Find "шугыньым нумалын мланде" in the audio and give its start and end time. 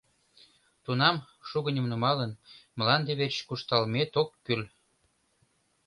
1.49-3.13